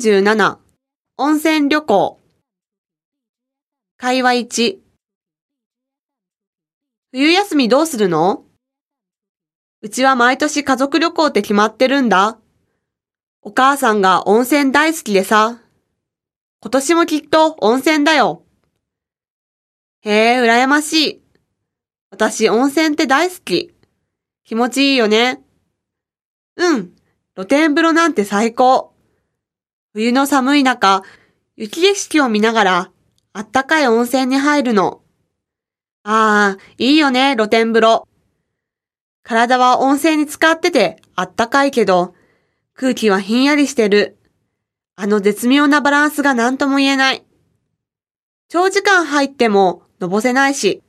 [0.00, 0.56] 37
[1.18, 2.18] 温泉旅行
[3.98, 4.78] 会話1
[7.12, 8.46] 冬休みどうするの？
[9.82, 12.38] うちは毎年家族旅行って決まってるんだ。
[13.42, 15.60] お母さんが温泉大好きでさ。
[16.62, 18.42] 今年もきっと温泉だよ。
[20.00, 21.22] へえ、羨ましい。
[22.10, 23.74] 私温泉って大好き。
[24.44, 25.42] 気持ちいいよね。
[26.56, 26.96] うん、
[27.34, 28.94] 露天風呂なんて最高。
[29.92, 31.02] 冬の寒い中、
[31.56, 32.90] 雪景色を見ながら、
[33.32, 35.02] あったかい温泉に入るの。
[36.04, 38.06] ああ、いいよね、露天風呂。
[39.24, 42.14] 体は温泉に浸かっててあったかいけど、
[42.74, 44.16] 空気はひんやりしてる。
[44.94, 47.24] あの絶妙なバランスが何とも言えない。
[48.48, 50.84] 長時間入ってものぼせないし。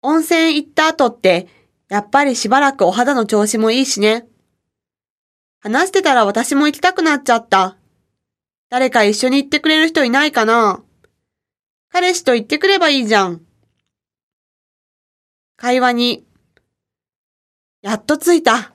[0.00, 1.48] 温泉行った後って、
[1.88, 4.28] やっぱりしばらくお肌の調子もいいしね。
[5.64, 7.78] 話してたら私も行きたくなっちゃった。
[8.68, 10.82] 誰か一緒に行ってくれる人いないかな
[11.90, 13.40] 彼氏と行ってくればいいじゃん。
[15.56, 16.26] 会話に。
[17.80, 18.74] やっと着いた。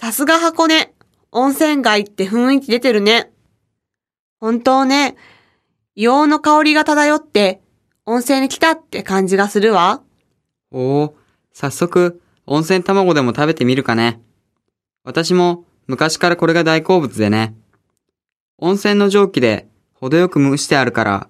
[0.00, 0.94] さすが箱根。
[1.30, 3.30] 温泉街って雰囲気出てるね。
[4.40, 5.16] 本当ね。
[5.94, 7.60] 硫黄の香りが漂って、
[8.06, 10.02] 温泉に来たって感じがするわ。
[10.70, 11.16] おお、
[11.52, 14.22] 早速、温泉卵でも食べてみるかね。
[15.04, 17.54] 私も昔からこれが大好物でね。
[18.58, 21.28] 温泉の蒸気で程よく蒸してあるから、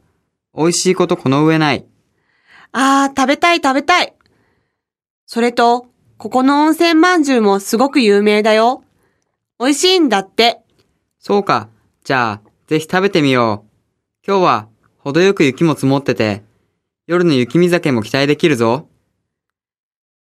[0.55, 1.87] 美味しいことこの上ない。
[2.73, 4.15] あー、食べたい食べたい。
[5.27, 5.87] それと、
[6.19, 8.85] ここの温泉まんじゅうもすごく有名だよ。
[9.59, 10.61] 美味しいんだって。
[11.19, 11.69] そうか。
[12.05, 14.27] じゃあ、ぜひ食べてみよう。
[14.27, 16.43] 今日は、程よく雪も積もってて、
[17.07, 18.89] 夜の雪見酒も期待できるぞ。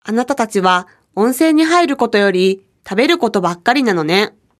[0.03, 4.35] あなたたちは温泉に入ることより食べることばっかりなのね。